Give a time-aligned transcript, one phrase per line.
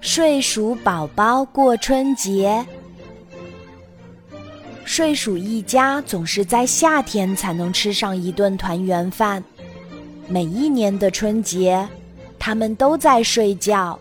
[0.00, 2.64] 睡鼠宝宝过春节。
[4.84, 9.42] 睡鼠一家总是在夏天才能吃上一顿团圆饭。
[10.28, 11.88] 每一年的春节，
[12.38, 13.98] 他们都在睡觉。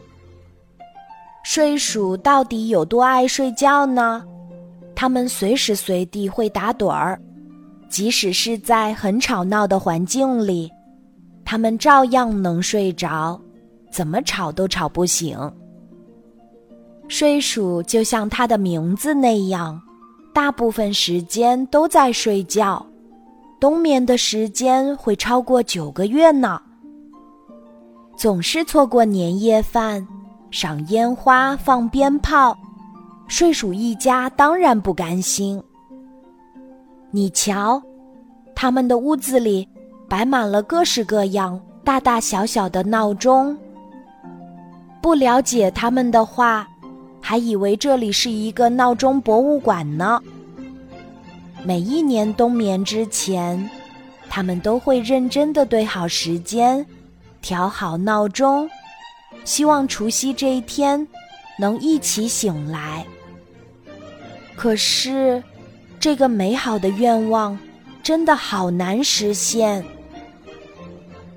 [1.44, 4.26] 睡鼠到底有多爱睡觉呢？
[4.96, 7.20] 它们随时随地会打盹儿，
[7.90, 10.72] 即使是在很吵闹的环境里，
[11.46, 13.40] 它们照样能睡着，
[13.92, 15.38] 怎么吵都吵不醒。
[17.12, 19.78] 睡鼠就像它的名字那样，
[20.32, 22.84] 大部分时间都在睡觉，
[23.60, 26.62] 冬眠的时间会超过九个月呢。
[28.16, 30.08] 总是错过年夜饭。
[30.52, 32.58] 赏烟花、放鞭炮，
[33.28, 35.62] 睡鼠一家当然不甘心。
[37.10, 37.82] 你瞧，
[38.56, 39.68] 他们的屋子里
[40.10, 43.58] 摆满了各式各样、大大小小的闹钟。
[45.02, 46.68] 不了解他们的话，
[47.32, 50.22] 还以为这里是一个闹钟博物馆呢。
[51.64, 53.70] 每一年冬眠之前，
[54.30, 56.86] 他们都会认真的对好时间，
[57.42, 58.70] 调好闹钟。
[59.46, 61.08] 希望除夕这一天
[61.58, 63.06] 能一起醒来。
[64.58, 65.42] 可是，
[66.02, 67.58] 这个美好的愿望
[68.04, 69.82] 真的好难实现。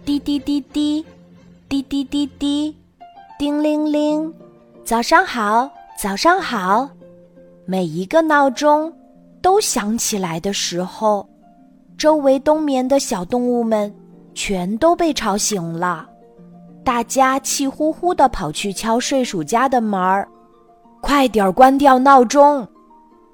[0.04, 1.06] 滴滴滴滴，
[1.68, 2.74] 滴滴滴滴，
[3.38, 4.34] 叮铃铃，
[4.84, 5.70] 早上好，
[6.04, 6.86] 早上好。
[7.64, 8.92] 每一个闹钟
[9.40, 11.26] 都响起来的时候，
[11.96, 13.90] 周围冬眠的小动物们
[14.34, 16.06] 全都被吵醒了。
[16.84, 20.28] 大家气呼呼地跑去敲睡鼠家的门儿，
[21.00, 22.68] 快点儿关掉闹钟，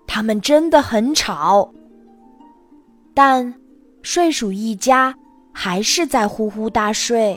[0.07, 1.69] 他们真的很吵。
[3.13, 3.53] 但
[4.01, 5.13] 睡鼠一家
[5.53, 7.37] 还是在呼呼大睡，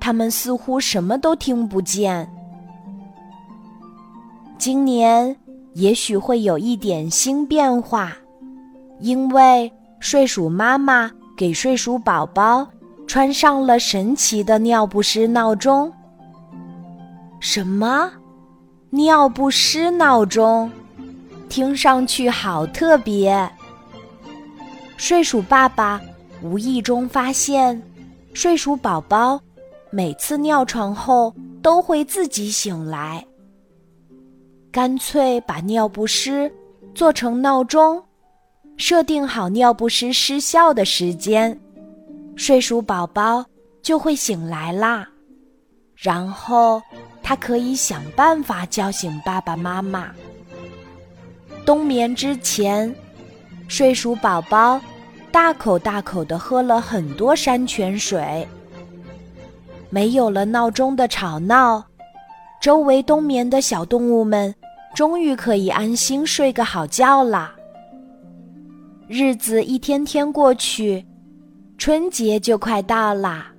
[0.00, 2.26] 他们似乎什么都听不见。
[4.58, 5.34] 今年
[5.74, 8.16] 也许会有一点新变化，
[9.00, 12.66] 因为睡鼠妈妈给睡鼠宝宝。
[13.06, 15.90] 穿上了神奇的尿不湿闹钟。
[17.40, 18.12] 什么？
[18.90, 20.70] 尿不湿闹钟？
[21.48, 23.50] 听上去好特别。
[24.98, 25.98] 睡鼠爸爸
[26.42, 27.82] 无意中发现，
[28.34, 29.40] 睡鼠宝宝
[29.90, 33.24] 每次尿床后都会自己醒来。
[34.78, 36.48] 干脆把尿不湿
[36.94, 38.00] 做成闹钟，
[38.76, 41.58] 设定好尿不湿失效的时间。
[42.36, 43.44] 睡鼠宝宝
[43.82, 45.04] 就会醒来啦，
[45.96, 46.80] 然后
[47.24, 50.12] 他可以想办法叫醒爸爸妈妈。
[51.66, 52.94] 冬眠之前，
[53.66, 54.80] 睡鼠宝宝
[55.32, 58.46] 大口大口的喝了很多山泉水。
[59.90, 61.84] 没有了闹钟的吵闹，
[62.62, 64.54] 周围冬眠的小动物们
[64.98, 67.54] 终于可以安心睡个好觉啦。
[69.06, 71.06] 日子一天天过去。
[71.78, 73.52] 春节就快到啦！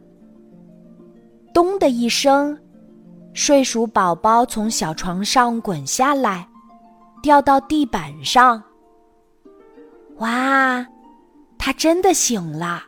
[1.54, 2.60] 咚的一声，
[3.32, 6.46] 睡鼠宝宝从小床上滚下来，
[7.24, 8.62] 掉到地板上。
[10.18, 10.86] 哇，
[11.58, 12.84] 他真的醒了！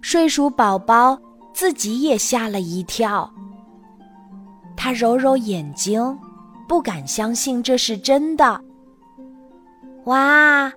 [0.00, 1.16] 睡鼠宝宝
[1.54, 3.32] 自己也吓了一跳，
[4.76, 6.18] 他揉揉眼睛，
[6.68, 8.60] 不敢相信这是真的。
[10.04, 10.72] 哇，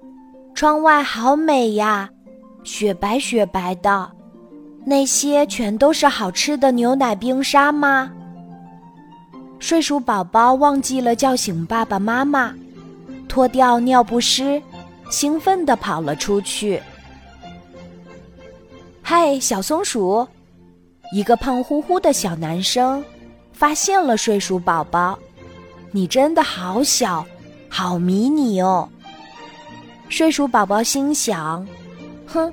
[0.54, 2.10] 窗外好美呀！
[2.64, 4.12] 雪白雪白的，
[4.86, 8.12] 那些全都是好吃的牛奶冰沙吗？
[9.60, 12.54] 睡鼠宝宝忘记了叫醒爸爸妈妈，
[13.28, 14.62] 脱掉尿不湿，
[15.10, 16.82] 兴奋地跑了出去。
[19.02, 20.28] 嗨，小松鼠！
[21.12, 23.04] 一个胖乎乎的小男生
[23.52, 25.18] 发现了睡鼠宝宝，
[25.92, 27.26] 你真的好小，
[27.68, 28.88] 好迷你哦。
[30.08, 31.68] 睡鼠宝宝心想。
[32.26, 32.52] 哼，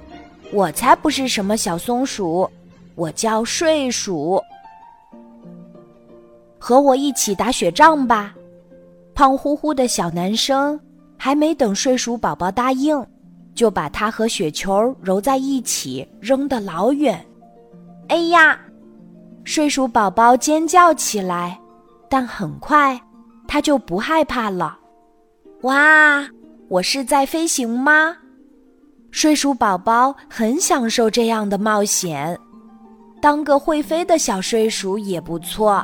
[0.52, 2.48] 我才不是什么小松鼠，
[2.94, 4.42] 我叫睡鼠。
[6.58, 8.34] 和我一起打雪仗吧！
[9.14, 10.78] 胖乎乎的小男生
[11.16, 13.06] 还没等睡鼠宝宝答应，
[13.54, 17.24] 就把他和雪球揉在一起，扔得老远。
[18.08, 18.58] 哎呀！
[19.44, 21.58] 睡鼠宝宝尖叫起来，
[22.08, 23.00] 但很快
[23.46, 24.78] 他就不害怕了。
[25.62, 26.26] 哇，
[26.68, 28.16] 我是在飞行吗？
[29.10, 32.38] 睡鼠宝宝很享受这样的冒险，
[33.20, 35.82] 当个会飞的小睡鼠也不错。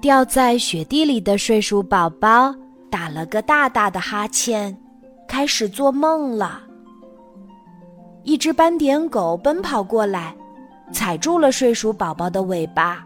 [0.00, 2.54] 掉在雪地里的睡鼠宝宝
[2.88, 4.76] 打了个大大的哈欠，
[5.26, 6.62] 开始做梦了。
[8.22, 10.36] 一只斑点狗奔跑过来，
[10.92, 13.04] 踩住了睡鼠宝宝的尾巴。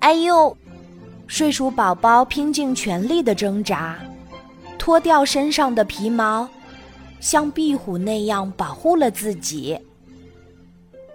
[0.00, 0.56] 哎呦！
[1.32, 3.96] 睡鼠宝宝拼尽全力的挣扎，
[4.78, 6.46] 脱掉身上的皮毛，
[7.20, 9.80] 像壁虎那样保护了自己。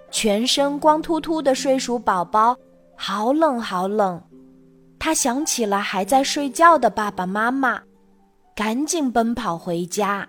[0.09, 2.57] 全身光秃秃的睡鼠宝宝，
[2.95, 4.19] 好冷好冷。
[4.97, 7.79] 他想起了还在睡觉的爸爸妈妈，
[8.55, 10.27] 赶紧奔跑回家。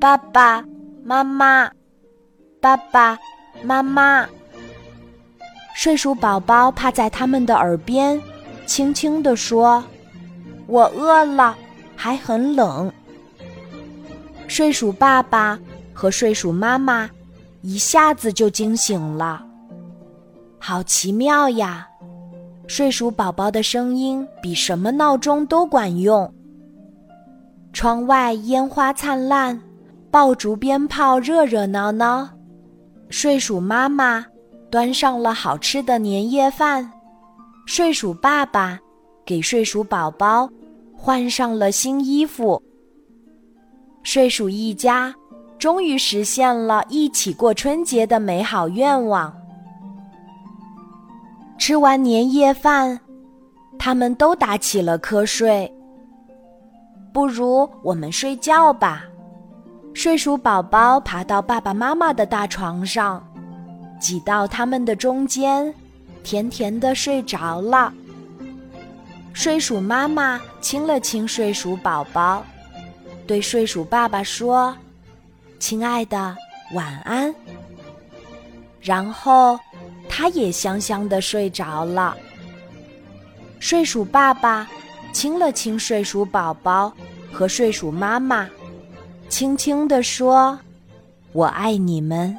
[0.00, 0.64] 爸爸
[1.04, 1.70] 妈妈，
[2.60, 3.16] 爸爸
[3.62, 4.28] 妈妈。
[5.74, 8.20] 睡鼠宝宝趴在他们的耳边，
[8.66, 9.82] 轻轻地说
[10.66, 11.56] ：“我饿了，
[11.94, 12.90] 还很冷。”
[14.48, 15.58] 睡鼠爸爸
[15.92, 17.08] 和睡鼠妈妈
[17.60, 19.44] 一下子就惊醒了，
[20.58, 21.86] 好奇妙呀！
[22.66, 26.32] 睡鼠宝宝的声音比什么闹钟都管用。
[27.72, 29.60] 窗外烟花灿烂，
[30.10, 32.28] 爆竹鞭炮热热闹闹。
[33.10, 34.26] 睡鼠妈妈。
[34.70, 36.90] 端上了好吃的年夜饭，
[37.64, 38.78] 睡鼠爸爸
[39.24, 40.48] 给睡鼠宝宝
[40.94, 42.60] 换上了新衣服。
[44.02, 45.14] 睡鼠一家
[45.58, 49.32] 终于实现了一起过春节的美好愿望。
[51.56, 52.98] 吃完年夜饭，
[53.78, 55.72] 他们都打起了瞌睡。
[57.12, 59.04] 不如我们睡觉吧。
[59.94, 63.22] 睡鼠宝宝爬到爸爸妈妈的大床上。
[64.00, 65.72] 挤到他们的中间，
[66.22, 67.92] 甜甜的睡着了。
[69.32, 72.44] 睡鼠妈妈亲了亲睡鼠宝宝，
[73.26, 74.76] 对睡鼠爸爸说
[75.58, 76.36] ：“亲爱的，
[76.74, 77.34] 晚安。”
[78.80, 79.58] 然后，
[80.08, 82.16] 他也香香的睡着了。
[83.58, 84.68] 睡鼠爸爸
[85.12, 86.92] 亲了亲睡鼠宝宝
[87.32, 88.48] 和睡鼠妈妈，
[89.28, 90.58] 轻轻地说
[91.32, 92.36] ：“我爱你们。”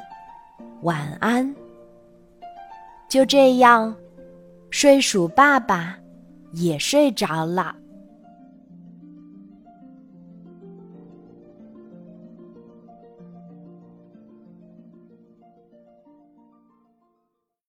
[0.82, 1.54] 晚安。
[3.14, 3.94] 就这样，
[4.70, 5.96] 睡鼠爸爸
[6.50, 7.72] 也睡着了。